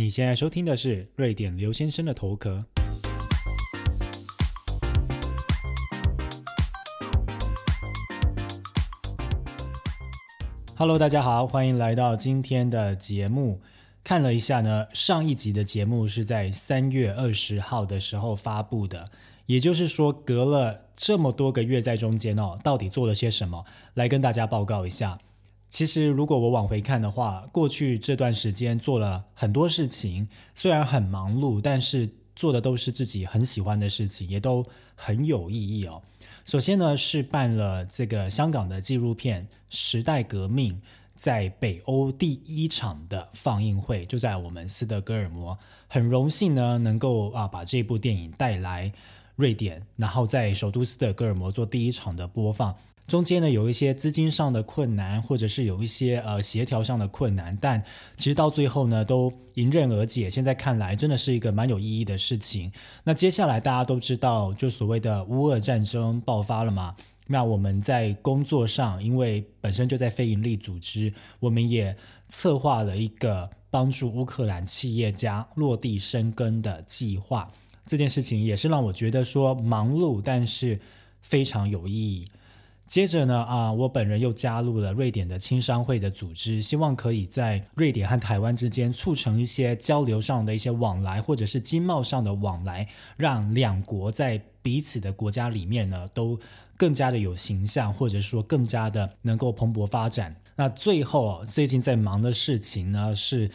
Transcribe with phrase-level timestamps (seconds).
[0.00, 2.64] 你现在收听的是瑞典刘先生的头壳。
[10.74, 13.60] Hello，大家好，欢迎来到今天的节目。
[14.02, 19.04] 看了一下呢，上一集的节目是在三月二十号的时候发布的，
[19.44, 23.66] 也就是说隔了这么多个月在中间哦，到底做了些什么？
[23.92, 25.18] 来跟大家报告一下。
[25.70, 36.02] 其实如果我往回看的话，过去这段时间做了很多事情，虽然很忙碌，但是做的都是自己很喜欢的事情，也都很有意义哦。
[36.44, 40.74] 首先呢，是办了这个香港的纪录片《时代革命》
[41.14, 45.56] 在北欧第一场的放映会，就在我们斯德哥尔摩。
[45.86, 48.92] 很荣幸呢，能够啊把这部电影带来
[49.40, 52.76] 瑞典，然后在首都斯德哥尔摩做第一场的播放。
[53.06, 57.82] 中间呢有一些资金上的困难，或者是有一些呃协调上的困难，但
[58.16, 60.30] 其实到最后呢都迎刃而解。
[60.30, 62.70] 现在看来真的是一个蛮有意义的事情。
[63.02, 66.94] 那接下来大家都知道，就所谓的乌俄战争爆发了嘛？
[67.26, 71.96] 那我们在工作上，因为本身就在非营利组织，我们也
[72.28, 77.50] 策划了一个帮助乌克兰企业家落地生根的计划。
[77.86, 80.78] 这件事情也是让我觉得说忙碌，但是
[81.20, 82.24] 非常有意义。
[82.86, 96.38] 接着呢，啊，我本人又加入了瑞典的青商会的组织，希望可以在瑞典和台湾之间促成一些交流上的一些往来，或者是经贸上的往来，让两国在彼此的国家里面呢，都
[96.76, 100.34] 更加的有形象，或者说更加的能够蓬勃发展。
[100.56, 103.50] 那最后最近在忙的事情呢是。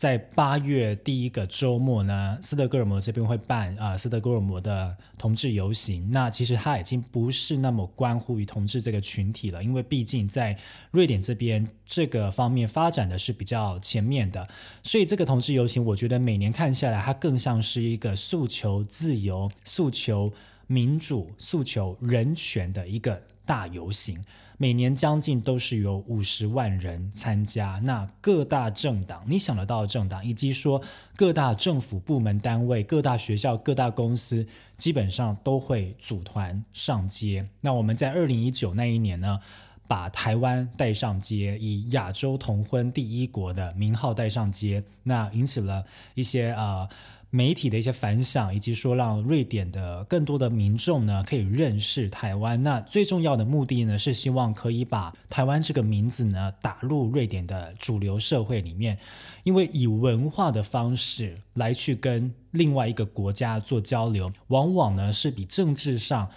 [0.00, 6.10] 在八月第一个周末呢，斯德哥尔摩这边会办啊斯德哥尔摩的同志游行。
[6.10, 10.58] 那其实它已经不是那么关乎于同志这个群体了，因为毕竟在
[10.90, 14.48] 瑞典这边这个方面发展的是比较前面的。
[14.82, 20.32] 所以这个同志游行，我觉得每年看下来，它更像是一个诉求自由、诉求
[20.66, 24.24] 民主、诉求人权的一个大游行。
[24.62, 30.82] 每年将近都是有五十万人参加，那各大政党，你想得到的政党，以及说
[31.16, 37.48] 各大政府部门单位、各大学校、各大公司，基本上都会组团上街。
[37.62, 39.40] 那我们在二零一九那一年呢，
[39.88, 46.86] 把台湾带上街，以亚洲同婚第一国的名号带上街，那引起了一些啊。
[47.30, 52.62] 媒体的一些反响，以及说让瑞典的更多的民众呢可以认识台湾。
[52.62, 58.98] 那最重要的目的呢是希望可以把台湾这个名字呢打入瑞典的主流社会里面，
[59.44, 66.28] 因为以文化的方式来去跟另外一个国家做交流，往往呢是比政治上。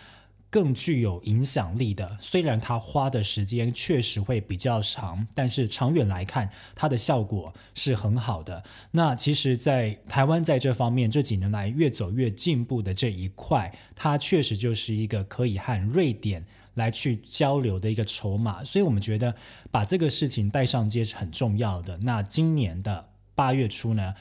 [0.54, 8.64] 更具有影响力的，虽然它花的时间确实会比较长，但是长远来看，它的效果是很好的。
[8.92, 18.64] 那其实，在台湾在这方面这几年来越走越进步的这一块，它确实就是一个可以和瑞典来去交流的一个筹码。
[18.64, 19.34] 所以我们觉得
[19.72, 21.98] 把这个事情带上街是很重要的。
[22.04, 24.14] 那今年的八月初呢，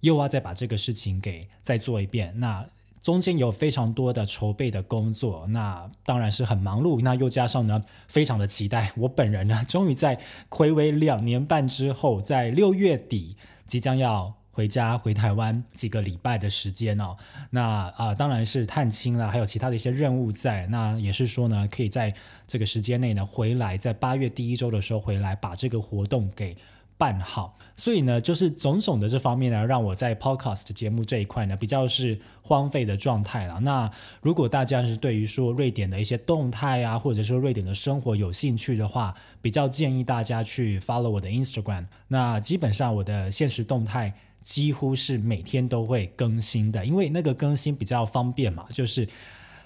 [0.00, 2.38] 又要再把这个事情给再做一遍。
[2.38, 2.66] 那
[3.00, 7.00] 中间有非常多的筹备的工作，那当然是很忙碌。
[7.00, 8.92] 那又加上呢，非常的期待。
[8.98, 17.16] 我本人呢，终于在暌违两年半之后，在六月底即将要回家回台湾几个礼拜的时间哦。
[17.50, 20.66] 那啊，当然是探亲啦，还有其他的一些任务在。
[20.66, 22.14] 那也是说呢，可以在
[22.46, 26.56] 这个时间内呢回来，在八月第一周的时候回来，把这个活动给。
[27.00, 33.58] 办好，所以呢，就是种种的这方面呢，让我在 podcast 节目这一块呢，比较是荒废的状态了。
[33.60, 33.90] 那
[34.20, 41.86] 如果大家是对于说瑞典的一些动态啊，或者说瑞典的生活有兴趣的话，比较建议大家去 follow 我的 Instagram。
[42.08, 44.12] 那基本上我的现实动态
[44.42, 49.08] 几乎是每天都会更新的，因为那个更新比较方便嘛，就是。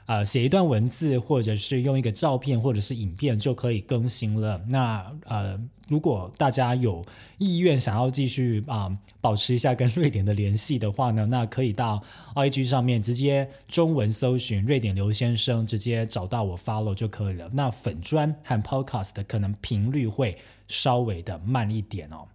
[0.06, 4.62] 呃，写一段文字，或者是用一个照片，或者是影片就可以更新了。
[4.69, 5.59] 那呃，
[5.89, 7.05] 如果大家有
[7.39, 12.03] 意愿想要继续啊，保持一下跟瑞典的联系的话呢，那可以到
[12.34, 17.51] IG 上面直接中文搜寻瑞典刘先生，直接找到我 follow 就可以了。
[17.53, 20.39] 那粉砖和 Podcast 可能频率会
[20.69, 22.27] 稍微的慢一点哦。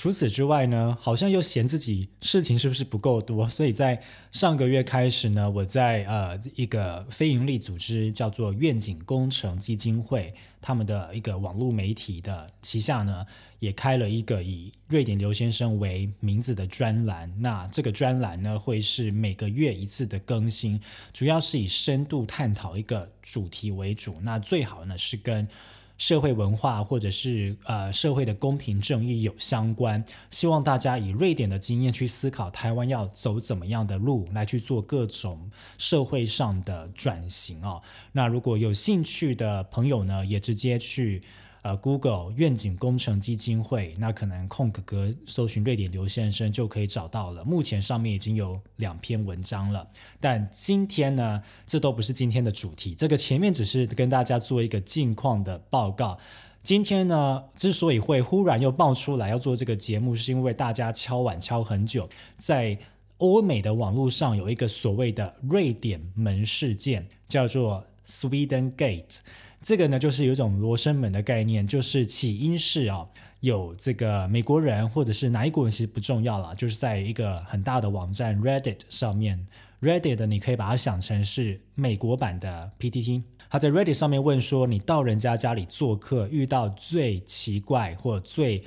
[0.00, 4.02] 除此之外呢，好像又嫌自己事情是不是不够多，所以在
[4.32, 10.32] 上个月开始呢，我在呃一个非营利组织叫做愿景工程基金会，
[10.62, 13.26] 他们的一个网络媒体的旗下呢，
[13.58, 17.30] 也开了一个以瑞典刘先生为名字的专栏。
[17.38, 20.80] 那这个专栏呢，会是每个月一次的更新，
[21.12, 24.16] 主要是以深度探讨一个主题为主。
[24.22, 25.46] 那最好呢是跟
[26.00, 30.02] 社会文化或者是呃社会的公平正义有相关。
[30.30, 37.82] 希望大家以瑞典的经验去思考台湾要走怎么样的路来去做各种社会上的转型哦。
[38.12, 41.22] 那如果有兴趣的朋友呢，也直接去。
[41.62, 47.44] 呃，Google 愿景工程基金会，那可能空格格搜寻瑞典刘先生就可以找到了。
[47.44, 49.86] 目前上面已经有两篇文章了，
[50.18, 52.94] 但今天呢，这都不是今天的主题。
[52.94, 56.18] 这个前面只是跟大家做一个近况的报告。
[56.62, 62.78] 今天呢，之所以会忽然又爆出来要做这个节目，是因为大家敲碗敲很久，在
[63.18, 69.18] 欧美的网络上有一个所谓的瑞典门事件，叫做 Sweden Gate。
[69.62, 73.06] 这个呢，就是有一种罗生门的概念，就是起因是啊，
[73.40, 79.46] 有这个美国人或者是哪一国人其实不重要了，就是在一个很大的网站 Reddit 上面
[79.82, 88.64] ，Reddit 你可以把它想成是美国版的 PTT，他在 Reddit 上面问说，你到人家家里做客，遇到最奇怪或最。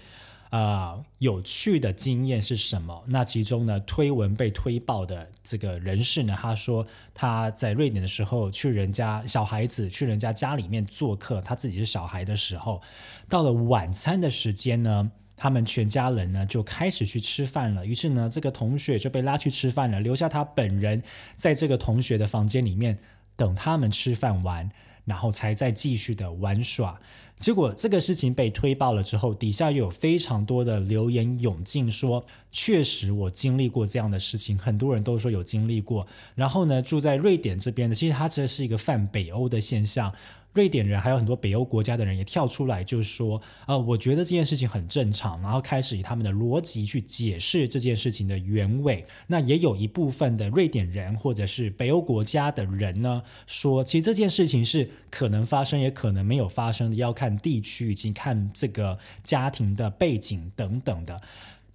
[0.53, 3.03] 啊，有趣的经验是什么？
[3.07, 12.83] 那其中呢，推文被推爆的这个人士呢，他说他在瑞典的时候去人家小孩子去人家家里面做客，他自己是小孩的时候，
[13.27, 17.83] 到了晚餐的时间呢，他们全家人呢就开始去吃饭了。
[17.83, 21.01] 于是呢，这个同学就被拉去吃饭了，留下他本人
[21.35, 22.99] 在这个同学的房间里面
[23.35, 24.69] 等他们吃饭完，
[25.05, 27.01] 然后才再继续的玩耍。
[27.43, 36.07] 结果这个事情被推爆了之后，底下又有非常多的留言涌进，说确实我经历过这样的事情，很多人都说有经历过。
[36.35, 40.13] 然后呢，住在瑞典这边的，其实它这是一个泛北欧的现象。
[40.53, 49.03] 瑞典人还有很多北欧国家的人也跳出来，就说，呃，我觉得这件事情很正常，然后开始以他们的逻辑去解释这件事情的原委。
[49.25, 61.21] 那也有一部分的瑞典人或者是北欧国家的人呢，说其实这件事情是可能发生，也可能没有发生的，要看地区以及看这个家庭的背景等等的。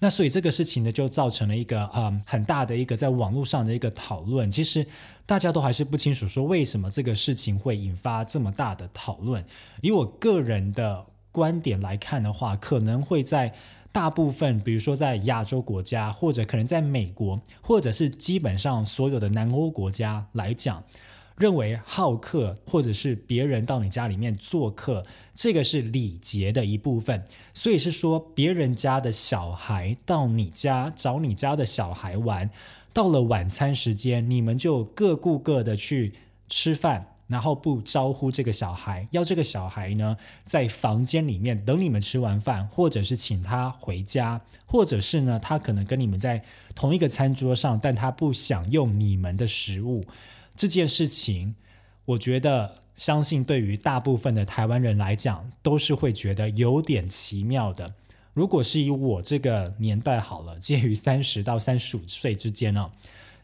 [0.01, 4.49] 那所以这个事情呢，就造成了一个嗯很大的一个在网络上的一个讨论。
[4.49, 4.87] 其实
[5.27, 9.45] 大家都还是不清楚说为什么这个事情会引发这么大的讨论。
[9.83, 13.53] 以我个人的观点来看的话，可能会在
[13.91, 20.85] 大部分，比如说在亚洲国家，或者可能在美国，或者是基本上所有的南欧国家来讲。
[21.39, 27.25] 认为好客或者是别人到你家里面做客，这个是礼节的一部分。
[27.55, 32.51] 所以是说，别人家的小孩到你家找你家的小孩玩，
[32.93, 36.15] 到了晚餐时间，你们就各顾各的去
[36.49, 46.43] 吃饭，然后不招呼这个小孩，要这个小孩呢在房间里面等你们吃完饭，或者是请他回家，或者是呢他可能跟你们在
[46.75, 50.05] 同一个餐桌上，但他不享用你们的食物。
[50.59, 51.55] 这件事情，
[52.05, 57.95] 我觉得相信对于大部分的台湾人来讲，都是会觉得有点奇妙的。
[58.35, 62.91] 如果是以我这个年代好了， 介于三十到三十五岁之间呢。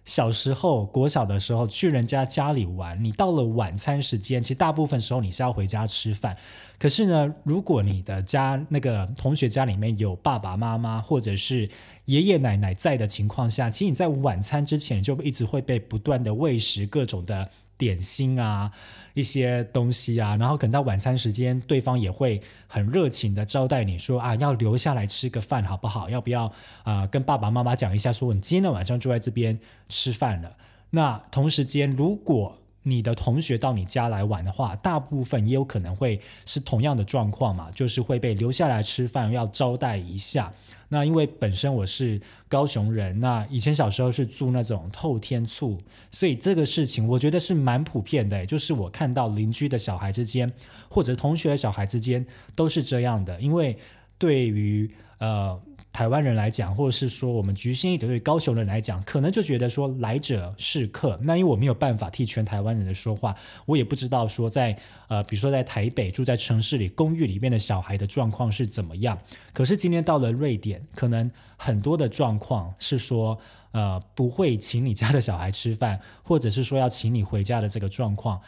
[0.05, 6.37] 小时候，国小的时候去人家家里玩，你到了晚餐时间，其实大部分时候你是要回家吃饭。
[6.79, 11.71] 可是呢，如果你的家那个同学家里面有爸爸妈妈或者是
[12.05, 17.49] 爷爷奶奶在的情况下，其实你在晚餐之前就一直会被不断的喂食各种的。
[17.76, 18.71] 点心啊，
[19.15, 26.09] 一些东西啊，然后等到晚餐时间，对方也会很热情的招待你说啊，要留下来吃个饭好不好？
[26.09, 27.06] 要不要啊？
[27.06, 30.56] 跟爸爸妈妈讲一下，说你今天晚上住在这边吃饭了。
[30.91, 40.53] 那同时间，如果你的同学到你家来玩的话，大部分也有可能会是同样的状况嘛，就是会被留下来吃饭，要招待一下。
[40.91, 45.79] 那因为本身我是高雄人，那以前小时候是住那种透天厝，
[46.10, 50.53] 所以这个事情我觉得是蛮普遍的，就是我看到邻居的小孩之间，
[50.88, 52.24] 或者同学的小孩之间
[52.55, 53.76] 都是这样的，因为
[54.19, 55.60] 对于呃。
[55.94, 61.17] 台湾人来讲，或者是说我们局限一点对高雄人来讲，可能就觉得说来者是客。
[61.22, 63.32] 那因为我没有办法替全台湾人的说话，
[63.65, 69.17] 我也不知道说在呃，比如说在台北住在城市里公寓里面的小孩的状况是怎么样。
[69.53, 73.39] 可是今天到了瑞典，可能很多的状况是说
[73.70, 78.41] 呃不会请你家的小孩吃饭，或者是说要请你回家的这个状况，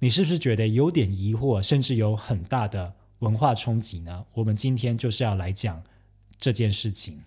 [0.00, 4.24] 你是不是觉得有点疑惑，甚至有很大的文化冲击呢？
[4.34, 5.80] 我们今天就是要来讲。
[6.38, 7.24] 这件事情，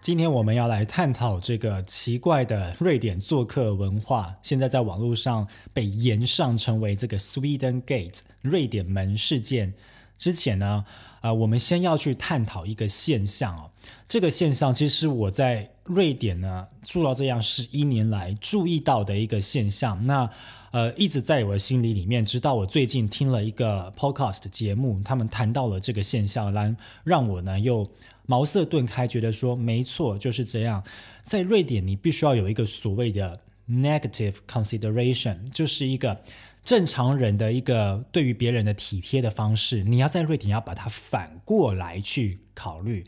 [0.00, 9.74] 今天我们要来探讨这个奇怪的瑞典做客文化，现在在网络上被延上成为这个 Sweden Gate 瑞典门事件。
[10.18, 10.84] 之前呢，
[11.20, 13.70] 呃，我们先要去探讨一个现象哦。
[14.08, 20.04] 这个现象其实我在瑞典呢住到这样十一年来注意到的一个现象。
[20.06, 20.30] 那
[20.70, 27.88] 呃，一直在我的心里里面，直到我最近听了一个 podcast 节目，他们谈到了这个现象，然让我呢又
[28.26, 30.82] 茅塞顿开，觉得说没错，就是这样。
[31.22, 36.20] 在瑞典，你必须要有一个所谓的 negative consideration，就是一个。
[36.64, 43.04] 正常人的一个对于别人的体贴的方式，你要在瑞典要把它反过来去考虑。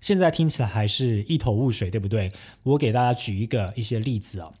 [0.00, 2.32] 现在听起来还是一头雾水，对不对？
[2.64, 4.54] 我给大家举一个一些例子哦，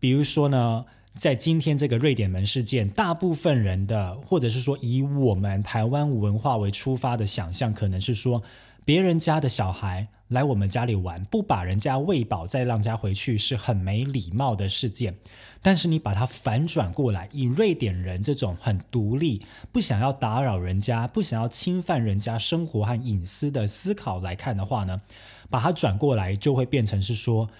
[0.00, 8.42] 比如说呢，在今天这个瑞典门事件，大部分人的或者是说以我们台湾文化为出发的想象，可能是说
[8.84, 10.08] 别人家的小孩。
[10.28, 15.18] 来我们家里玩，不把人家喂饱再让家回去是很没礼貌的事件。
[15.60, 25.02] 但是你把它反转过来，以瑞典人这种很独立、不想要打扰人家、不想要侵犯人家生活和隐私的思考来看的话呢，
[25.50, 27.50] 把它转过来就会变成是说：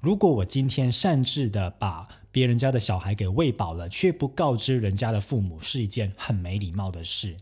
[0.00, 7.36] 如果我今天擅自的把别人家的小孩给喂饱了，却不告知人家的父母，是一件很没礼貌的事，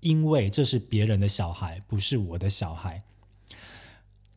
[0.00, 3.02] 因为这是别人的小孩，不是我的小孩。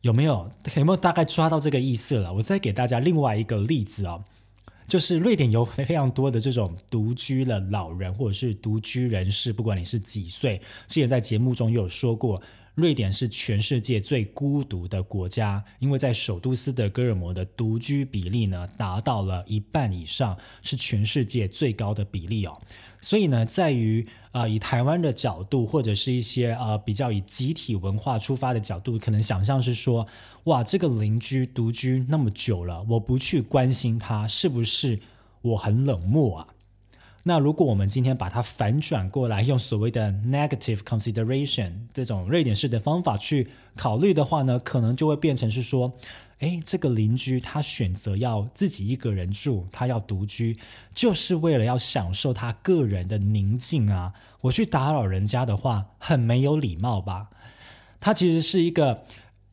[0.02, 2.34] 有没有有没有大概抓到这个意思了？
[2.34, 4.24] 我再给大家另外一个例子哦，
[4.86, 12.42] 就是瑞典有非常多的这种独居的老人或者是独居人士，不管你是几岁，之前在节目中有说过。
[12.74, 22.60] 瑞典是全世界最孤独的国家，因为在首都斯德哥尔摩的独居比例呢达到了一半以上，是全世界最高的比例哦。
[23.00, 30.08] 所以呢，在于啊以台湾的角度，或者是一些呃比较以集体文化出发的角度，可能想象是说，
[30.44, 34.98] 哇，这个邻居独居那么久了，我不去关心他，是不是
[35.42, 36.48] 我很冷漠啊？
[37.26, 45.94] 那如果我们今天把它反转过来，用所谓的 negative consideration 这种瑞典式的方法去考虑的话呢，可能就会变成是说，
[46.40, 50.58] 诶，这个邻居他选择要自己一个人住，他要独居，
[50.94, 54.12] 就是为了要享受他个人的宁静啊。
[54.42, 57.30] 我去打扰人家的话，很没有礼貌吧？
[58.00, 59.02] 他其实是一个。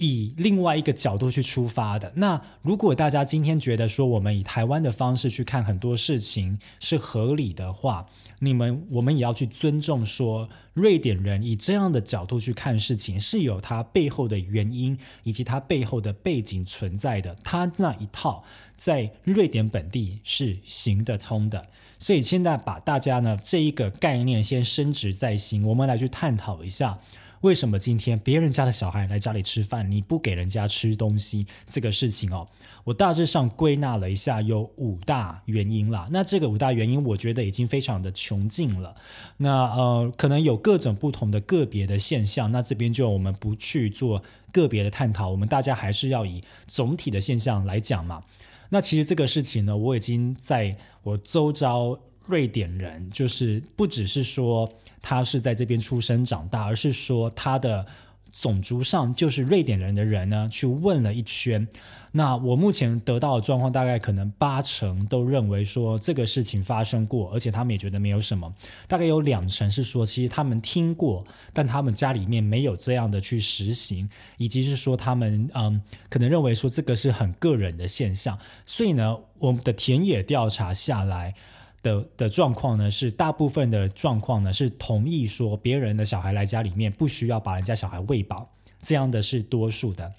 [0.01, 2.11] 以另外一个角度去出发的。
[2.15, 8.07] 那如果大家今天觉得说我们以台湾的方式去看很多事情是合理的话，
[8.39, 17.35] 你们我们也要去尊重说瑞典人以这样的角度去看事情是有它背后的原因以及它背后的背景存在的。
[17.43, 18.43] 他那一套
[18.75, 21.67] 在瑞典本地是行得通的。
[21.99, 26.97] 所以现在把大家呢这一个概念先升值在心，我们来去探讨一下。
[27.41, 32.47] 为什么今天别人家的小孩来家里吃饭，你不给人家吃东西这个事情哦？
[32.83, 36.07] 我大致上归纳了一下，有五大原因啦。
[36.11, 38.95] 那这个五大原因，我觉得已经非常的穷尽了。
[39.37, 42.51] 那呃，可能有各种不同的个别的现象。
[42.51, 48.23] 那这边就我们不去做个别的探讨，我们大家还是要以总体的现象来讲嘛。
[48.69, 51.99] 那其实这个事情呢，我已经在我周遭。
[52.31, 54.71] 瑞典人就是不只是说
[55.01, 57.85] 他是在这边出生长大，而是说他的
[58.31, 61.67] 种族上就是瑞典人的人呢，去问了一圈。
[62.13, 68.53] 那我目前得到的状况，大概可能八成都认为说这个事情发生过，而且他们也觉得没有什么。
[68.87, 78.37] 大概有两成是说，其实他们听过，但他们家里面没有这样的去实行，以及是说他们嗯，可能认为说这个是很个人的现象。
[78.65, 81.33] 所以呢，我们的田野调查下来。
[81.81, 88.49] 的的状况呢，是大部分的状况呢是同意说别人的小孩来家里面不需要把人家小孩喂饱，
[88.81, 90.13] 这样的是多数的。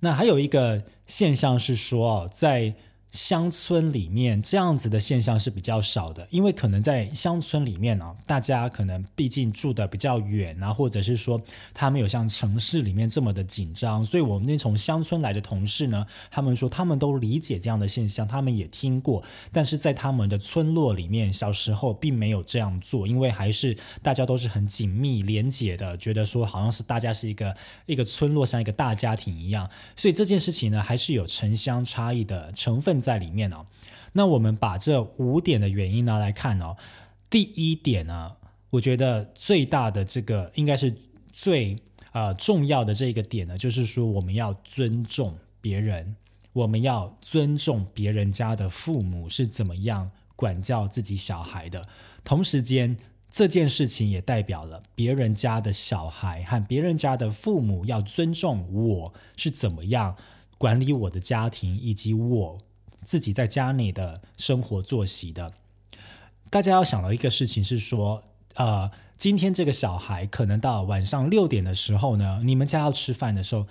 [0.00, 2.74] 那还有一个现象是说，在。
[3.16, 11.40] 乡村里面这样子的现象是比较少的，因为可能在乡村里面呢，大家可能毕竟住的比较远啊，或者是说
[11.72, 27.56] 他没有像城市里面这么的紧张，所以我们那从乡村来的同事呢，他们说他们都理解这样的现象，他们也听过，但是在他们的村落里面，小时候并没有这样做，因为还是大家都是很紧密连结的，觉得说好像是大家是一个
[27.86, 33.00] 一个村落像一个大家庭一样，所以这件事情呢，还是有城乡差异的成分。
[33.06, 33.66] 在里面哦，
[34.14, 36.76] 那我们把这五点的原因拿来看哦。
[37.30, 38.36] 第一点呢，
[38.70, 40.92] 我觉得最大的这个应该是
[41.30, 46.16] 最呃重要的这个点呢，就是说我们要尊重别人，
[46.52, 51.86] 我们要尊重别人家的父母是怎么样管教自己小孩的。
[52.24, 52.96] 同时间，
[53.30, 60.16] 这件事情也代表了别人家的小孩和别人家的父母要尊重我是怎么样
[60.58, 62.58] 管理我的家庭以及我。
[63.06, 65.52] 自己在家里的生活作息的，
[66.50, 73.68] 大家要想到一个事情是说，呃，今天这个小孩可能到晚上六点的时候呢，你们家要吃饭的时候，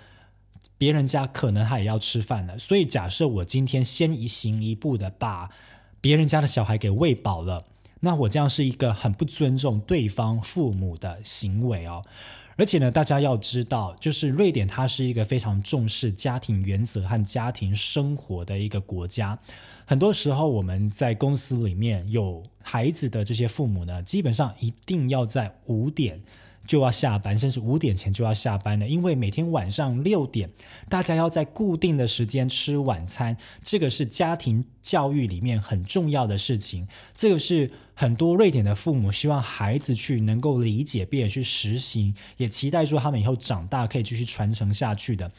[0.78, 2.58] 别人家可能他也要吃饭了。
[2.58, 5.50] 所以假设我今天先一行一步的把
[6.00, 7.66] 别人家的小孩给喂饱了，
[8.00, 12.06] 那我这样是一个很不尊重对方父母的行为哦。
[12.56, 19.38] 而且呢，大家要知道，就是瑞典它是一个非常重视家庭原则和家庭生活的一个国家。
[19.84, 26.22] 很多时候，我们在公司里面有孩子的这些父母呢，基本上一定要在五点。
[26.66, 30.50] 就要下班，甚至五点前就要下班了，因为每天晚上六点，
[30.88, 36.86] 大家要在固定的时间吃晚餐，这个是家庭教育里面很重要的事情。
[37.14, 45.30] 这个是很多瑞典的父母希望孩子去能够理解，并且去实行，也期待说他们以后长大可以继续传承下去的。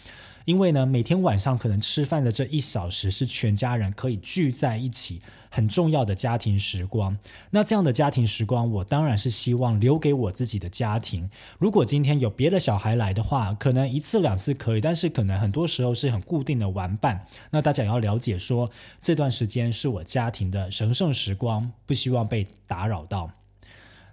[0.48, 7.18] 因为呢，每天晚上可能吃饭的这一小时是全家人可以聚在一起很重要的家庭时光。
[7.52, 11.30] 那这样的家庭时光，我当然是希望留给我自己的家庭。
[11.60, 17.26] 如果今天有别的小孩来的话，可能一次两次可以，但是可能很多时候是很固定的玩伴。
[17.52, 23.32] 那大家也要了解说，这段时间是我家庭的神圣时光，不希望被打扰到。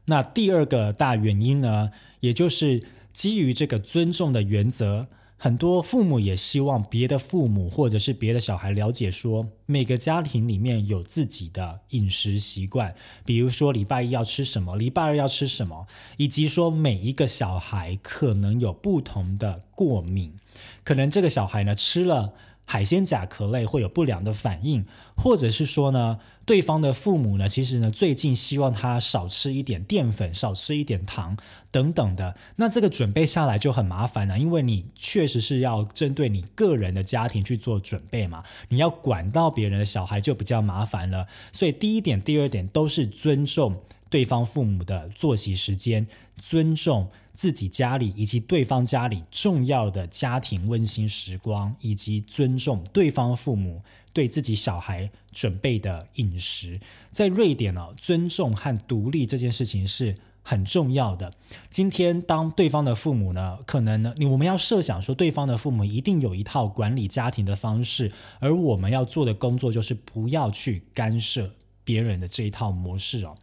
[0.06, 5.06] 那第二个大原因呢，也就是基于这个尊重的原则。
[5.44, 12.94] 很多父母也希望别的父母或者是别的小孩了解，说每个家庭里面有自己的饮食习惯，
[13.26, 15.86] 比如说礼拜一要吃什么，礼拜二要吃什么，
[16.16, 20.32] 以及说每一个小孩可能有不同的过敏，
[20.82, 22.32] 可能这个小孩呢吃了。
[22.66, 31.36] 海鲜甲壳类会有不良的反应，或者是说呢，对方的父母呢，其实呢最近希望他少吃一点淀粉，少吃一点糖
[31.70, 32.36] 等等的。
[32.56, 41.26] 那这个准备下来就很麻烦了，因为你确实是要针对你个人的家庭去做准备嘛，你要管到别人的小孩就比较麻烦了。
[41.52, 46.06] 所以第一点、第二点都是尊重对方父母的作息时间，
[46.38, 47.10] 尊重。
[47.34, 56.78] 自己家里以及对方家里重要的家庭温馨时光，以及尊重对方父母对自己小孩准备的饮食，
[57.10, 61.34] 在瑞典呢，尊重和独立这件事情是很重要的。
[61.68, 71.50] 今天当对方的父母呢，可能呢，你我们要设想说，对方的父母一定有一套管理家庭的方式，而我们要做的工作就是不要去干涉
[71.82, 73.36] 别人的这一套模式哦。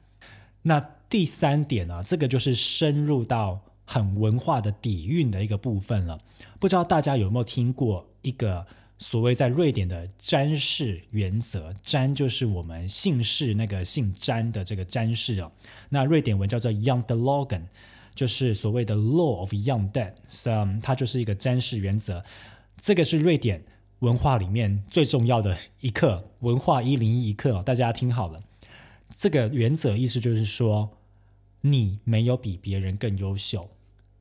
[0.61, 3.59] 那第三点呢，这个就是深入到。
[3.91, 6.17] 很文化的底蕴的一个部分了，
[6.61, 8.65] 不知道大家有没有听过一个
[8.97, 11.75] 所谓在瑞典的詹氏原则？
[11.83, 15.51] 詹就是我们姓氏那个姓詹的这个詹氏哦。
[15.89, 17.63] 那瑞典文叫做 Young de Logan，
[18.15, 20.13] 就是所谓的 Law of Young Dad，
[20.45, 22.23] 嗯，它就是一个詹氏原则。
[22.79, 23.61] 这个是瑞典
[23.99, 27.61] 文化里面最重要的一课，文化一零一课哦。
[27.61, 28.41] 大家听好了，
[29.09, 30.91] 这个原则意思就是说，
[31.59, 33.69] 你没有比别人更优秀。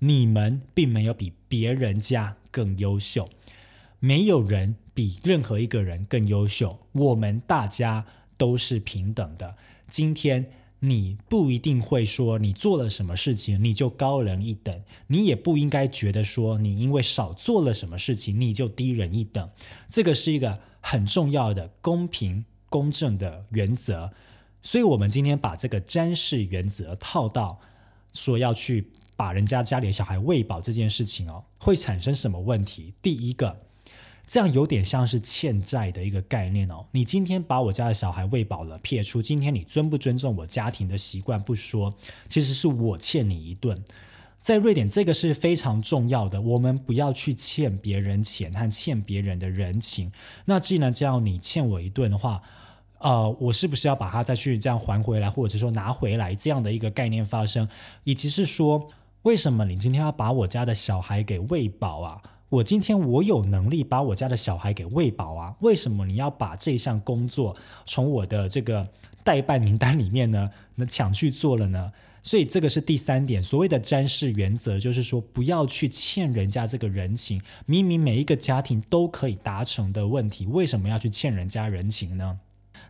[0.02, 3.28] 你们并没有比别人家更优秀，
[3.98, 6.78] 没有人比任何一个人更优秀。
[6.92, 8.06] 我们大家
[8.38, 9.56] 都是平等的。
[9.90, 19.50] 今天你不一定会说你做了什么事情你就高人一等，你也不应该觉得说你因为少做了什么事情你就低人一等。
[19.90, 24.12] 这个是一个很重要的公平公正的原则。
[24.62, 27.60] 所以，我们今天把这个詹氏原则套到
[28.14, 28.90] 说要去。
[29.20, 32.94] 把人家家里的小孩喂饱这件事情哦，会产生什么问题？
[33.02, 33.60] 第一个，
[34.26, 36.86] 这样有点像是欠债的一个概念哦。
[36.92, 41.94] 你今天把我家的小孩喂饱了，撇出今天你尊不尊重我家庭的习惯不说，
[42.28, 43.84] 其实是我欠你一顿。
[44.38, 50.10] 在瑞典，这个是非常重要的，我们不要去欠别人钱和欠别人的人情。
[50.46, 52.40] 那既然这样，你欠我一顿的话，
[53.00, 57.68] 呃，我是不是要把它再去这样还回来，或者说拿回来这样的一个概念发生，
[58.04, 58.88] 以及是说。
[59.22, 62.22] 为什么你今天要把我家的小孩给喂饱啊？
[62.48, 65.54] 我今天我有能力把我家的小孩给喂饱啊？
[65.60, 67.54] 为什么你要把这项工作
[67.84, 68.88] 从我的这个
[69.22, 71.92] 代办名单里面呢，那抢去做了呢？
[72.22, 77.42] 所以这个是第三点，所谓的詹氏原则，就是说不要去欠人家这个人情。
[77.66, 82.40] 明明每一个家庭都可以达成的问题，为什么要去欠人家人情呢？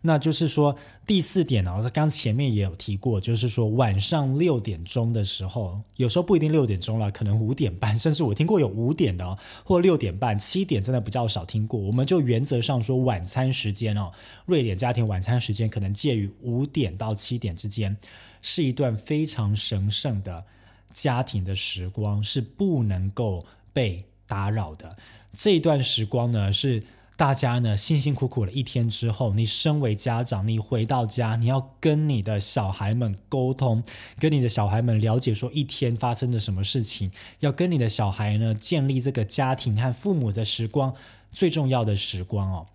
[0.02, 11.78] 那就是说第四点呢，刚前面也有提过，就是说晚上六点钟的时候，有时候不一定六点钟了，可能五点半，甚至我听过有五点的，或六点半、七点，真的比较少听过。
[11.78, 14.10] 我们就原则上说，晚餐时间哦，
[14.46, 17.96] 瑞典家庭晚餐时间可能介于五点到七点之间，
[18.40, 20.46] 是一段非常神圣的
[20.94, 24.96] 家庭的时光，是不能够被打扰的。
[25.34, 26.82] 这一段时光呢，是。
[27.20, 33.84] 大家呢辛辛苦苦了一天之后，你身为家长，你回到家，你要跟你的小孩们沟通，
[34.18, 40.94] 跟你的小孩们了解说一天发生了什么事情，要跟你的小孩呢建立这个家庭和父母的时光，
[41.30, 42.66] 最重要的时光哦。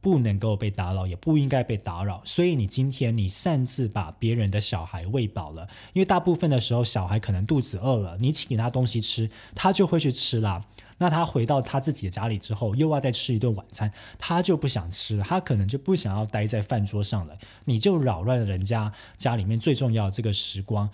[0.00, 2.22] 不能够被打扰，也不应该被打扰。
[2.24, 10.64] 所以你今天你擅自把别人的小孩喂饱了，因为大部分的时候小孩可能肚子饿了，你请他东西吃，他就会去吃啦。
[11.00, 17.38] 那他回到他自己的家里之后，又要再吃一顿晚餐，他就不想吃，他可能就不想要待在饭桌上了。
[17.64, 20.90] 你就扰乱了人家家里面最重要的这个时光。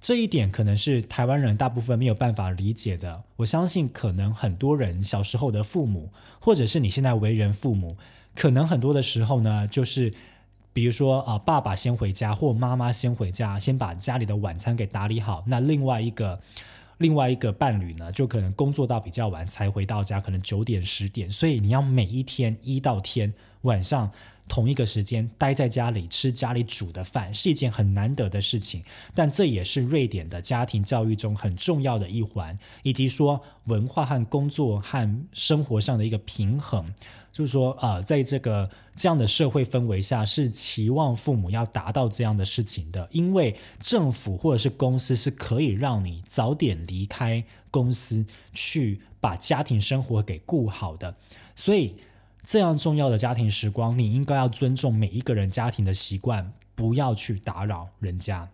[0.00, 3.22] 这一点可能是台湾人大部分没有办法理解的。
[3.36, 7.96] 我相信，可能很多人小时候的父母，或者是你现在为人父母。
[8.34, 10.12] 可能很多的时候呢，就是
[10.72, 15.44] 比如说啊，爸爸先回家，或妈妈先回家，先把家里的晚餐给打理好。
[15.46, 16.40] 那另外一个
[16.98, 21.30] 另外一个伴侣呢，就可能工作到比较晚才回到家，可能九点十点。
[21.30, 24.10] 所以你要每一天一到天晚上
[24.48, 28.82] 同一个时间待在家里吃家里煮的饭，是一件很难得的事情。
[29.14, 36.92] 但这也是瑞典的家庭教育中很重要的一环，以及说文化和工作和生活上的一个平衡。
[37.32, 51.16] 就是说，啊，在这个这样的社会氛围下，是期望父母要达到这样的事情的，因为政府或者是公司是可以让你早点离开公司，去把家庭生活给顾好的。
[51.56, 51.96] 所以，
[52.44, 58.50] 这样重要的家庭时光，你应该要尊重每一个人家庭的习惯，不要去打扰人家。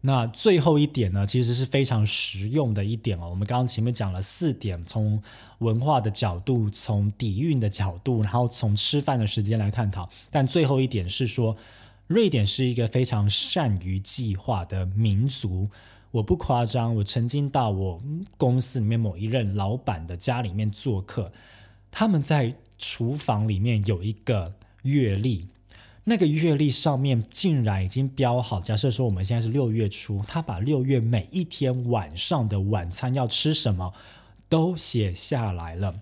[0.00, 3.28] 那最后一点呢，其实是非常实用的一点哦。
[3.28, 5.22] 我们刚刚前面讲了四点，从
[5.58, 10.08] 文化的角度，从底蕴的角度，然后从吃饭的时间来探讨。
[10.30, 11.54] 但最后一点是说，
[12.06, 15.68] 瑞典是一个非常善于计划的民族。
[16.12, 18.00] 我不夸张，我曾经到我
[18.38, 21.30] 公司里面某一任老板的家里面做客，
[21.90, 25.46] 他们在厨房里面有一个月历。
[26.04, 33.92] 那个月历上面竟然已经标好，假设说我们现在是六月初，他把六月每一天晚上的晚餐要吃什么
[34.48, 36.00] 都写下来了。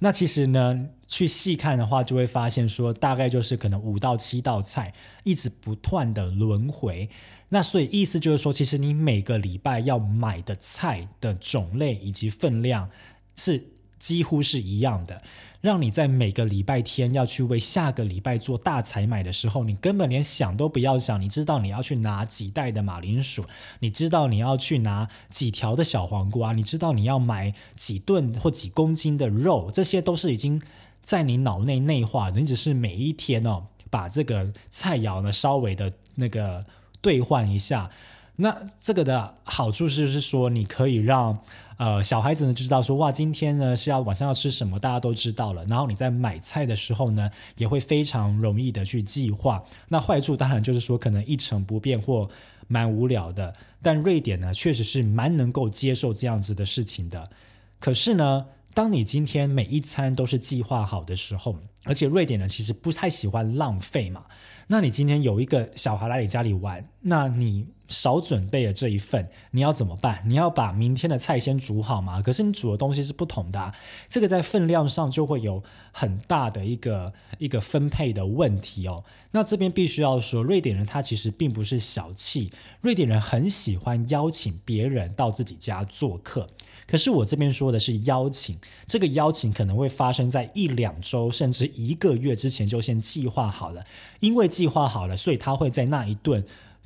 [0.00, 7.08] 那其实呢，去细看的话，就会发现说，大概就是可能五到七道菜，一直不断的轮回。
[7.50, 12.90] 那所以意思就是说，其实你每个礼拜要买的菜的种类以及分量
[13.34, 15.22] 是几乎是一样的。
[15.60, 21.20] 让你在每个礼拜天要去为下个礼拜做大采买的时候，你根本连想都不要想。
[21.20, 23.44] 你知道你要去拿几袋的马铃薯，
[23.80, 30.62] 你知道你要去拿几条的小黄瓜，你知道你要买几吨或几公斤的肉，这些都是已经
[31.02, 32.38] 在你脑内内化的。
[32.38, 36.64] 你只是每一天哦，把这个菜肴呢稍微的那个
[37.00, 37.90] 兑换一下。
[38.36, 41.40] 那这个的好处是是说，你可以让。
[41.78, 45.64] 呃，小孩子呢就知道说哇，今天呢是要晚上要吃什么，大家都知道了。
[45.66, 49.62] 然后你在买菜的时候呢，也会非常容易的去计划。
[49.88, 52.28] 那坏处当然就是说可能一成不变或
[52.66, 53.54] 蛮无聊的。
[53.80, 57.30] 但瑞典呢确实是蛮能够接受这样子的事情的。
[57.78, 64.24] 可是呢，当你今天每一餐都是计划好的时候，而且瑞典呢其实不太喜欢浪费嘛。
[64.68, 67.66] 那你今天有一个小孩来你家里玩，那你。
[67.88, 70.22] 少准备了这一份，你要怎么办？
[70.26, 72.20] 你要把明天的菜先煮好吗？
[72.20, 73.72] 可是你煮的东西是不同的，
[74.06, 79.04] 这个在分量上就会有很大的一个一个分配的问题哦。
[79.30, 82.52] 那这边必须要说，瑞典人他其实并不是小气，
[82.82, 86.46] 瑞典人很喜欢邀请别人到自己家做客。
[86.88, 93.84] 可是我这边说的是邀请，这个邀请可能会发生在一两周甚至一个月之前就先计划好了，
[94.20, 96.42] 因为计划好了，所以他会在那一顿。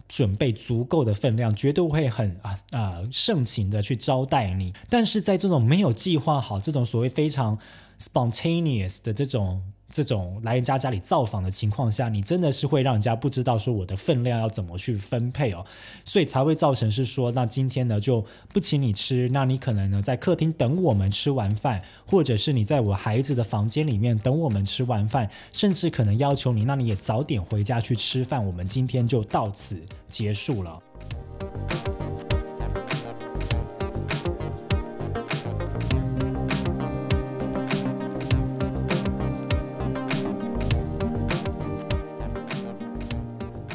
[0.08, 4.70] 准备足够的分量，绝对会很啊啊盛情的去招待你。
[4.90, 7.58] 但是在这种没有计划好、这种所谓非常
[7.98, 9.62] spontaneous 的这种。
[9.92, 15.64] 这种来人家家里造访的情况下，你真的是会让人家不知道说我的分量要怎么去分配哦，
[16.04, 29.78] 所以才会造成是说，那今天呢就不请你吃，那你可能呢在客厅等我们吃完饭，或者是你在我孩子的房间里面等我们吃完饭，甚至可能要求你，那你也早点回家去吃饭，我们今天就到此
[30.08, 30.82] 结束了。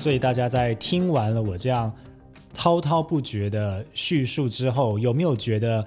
[0.08, 1.94] 所以大家在听完了我这样
[2.54, 5.86] 滔滔不绝的叙述之后，有没有觉得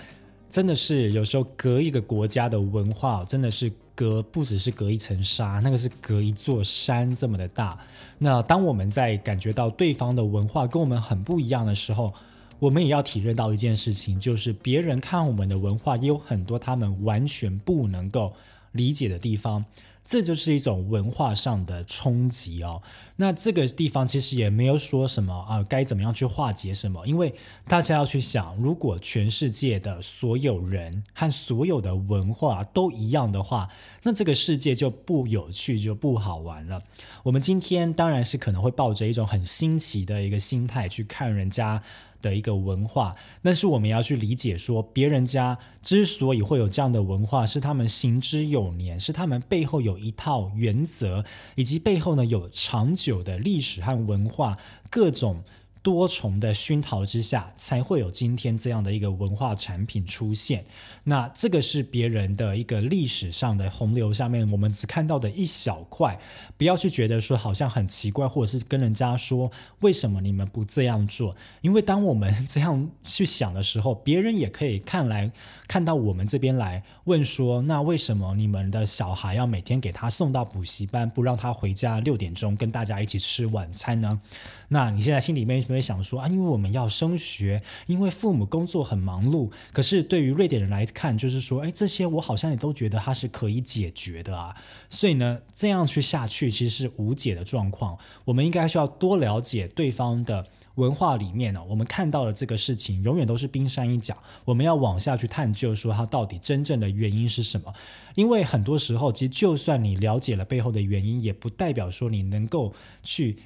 [0.51, 7.79] 真的是有时候隔一个国家的文化，真的是隔不只是隔一层纱，那个是隔一座山这么的大。
[8.19, 12.13] 那当我们在感觉到对方的文化跟我们很不一样的时候，
[12.59, 18.35] 我们也要体认到一件事情，就是别人看我们的文化也有很多他们完全不能够
[18.73, 19.65] 理解的地方。
[20.11, 22.83] 这就是一种文化上的冲击哦。
[23.15, 27.33] 那这个地方其实也没有说什么啊，该怎么样去化解什么，因为
[27.69, 33.69] 大家要去想，如果全世界的所有人和所有的文化都一样的话，
[34.03, 36.83] 那这个世界就不有趣，就不好玩了。
[37.23, 41.85] 我们今天当然是可能会抱着一种很新奇的一个心态去看人家。
[42.21, 54.59] 的一个文化，但是我们要去理解说，别人家之所以会有这样的文化，是他们行之有年，是他们背后有一套原则，以及背后呢有长久的历史和文化，
[54.91, 55.45] 各种。
[55.83, 60.65] 多重的熏陶之下，才会有今天这样的一个文化产品出现。
[61.05, 66.19] 那这个是别人的一个历史上的洪流下面，我们只看到的一小块。
[66.59, 71.35] 不要去觉得说好像很奇怪，或者是跟人家说为什么你们不这样做？
[71.63, 75.33] 因为当我们这样去想的时候，别人也可以看来
[75.67, 84.21] 看到我们这边来问说：那为什么你们的小孩要每天给他送到补习班，不让他回家六点钟跟大家一起吃晚餐呢？
[84.73, 86.29] 那你现在心里面会不会想说啊？
[86.29, 89.51] 因为我们要升学，因为父母工作很忙碌。
[89.73, 94.55] 可是对于瑞典人来看，就是说，哎，这些我好像也都觉得它是可以解决的啊。
[94.89, 97.99] 所以呢，这样去下去其实是无解的状况。
[98.25, 104.17] 我们应该需要多了解对方的文化里面呢，我们看到的这个事情永远都是冰山一角。
[104.45, 107.75] 我们要往下去探究，说它到底真正的原因是什么？
[108.15, 113.37] 因为很多时候，其实就算你了解了背后的原因，也不代表说你能够去。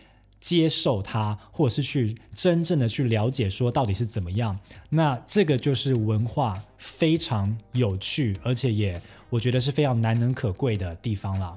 [0.45, 4.59] 接受它，或者是去真正的去了解，说到底是怎么样。
[4.91, 11.57] 那这个就是文化非常有趣，而且也我觉得是非常难能可贵的地方了。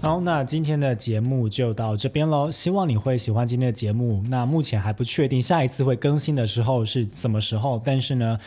[0.00, 2.48] 好，那今天的节目就到这边喽。
[2.48, 4.22] 希望你会喜欢今天的节目。
[4.28, 8.38] 那目前还不确定下一次会更新的时候是什么时候，但是呢。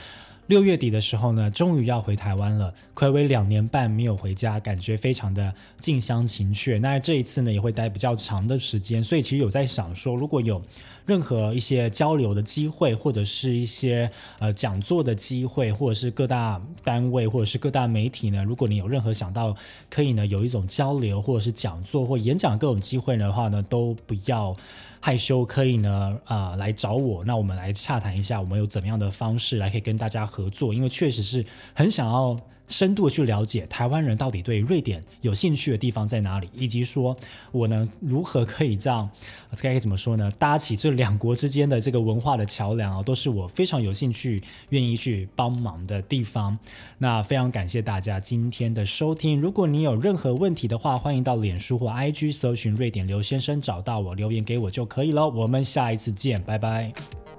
[0.47, 6.79] 六月底的时候呢，终于要回台湾了，暌违两年半没有回家，感觉非常的近乡情怯。
[6.79, 10.61] 那这一次呢，也会待比较长的时间，所以其实有在想说，如果有
[11.05, 19.53] 任何一些交流的机会，或者是一些呃讲座的机会，或者是各大单位或者是各大媒体呢，如果你有任何想到
[19.89, 24.55] 可以呢有一种交流，或者是讲座或演讲各种机会的话呢，都不要。
[24.99, 30.73] 害羞可以呢啊来找我，那我们来洽谈一下，我们有怎么样的方式来可以跟大家合作？
[30.73, 32.39] 因为确实是很想要。
[32.67, 37.15] 深度去了解台湾人到底对瑞典有兴趣的地方在哪里，以及说
[37.51, 39.09] 我呢如何可以这样
[39.61, 40.31] 该怎么说呢？
[40.37, 46.57] 搭起这两国之间的这个文化的桥梁啊，都是我非常有兴趣、愿意去帮忙的地方。
[46.97, 49.39] 那非常感谢大家今天的收听。
[49.39, 55.27] 如果你有任何问题的话，欢迎到脸书或 IG 搜寻瑞典刘先生，找到我留言给我就可以了。
[55.27, 57.36] 我们下一次见，拜拜。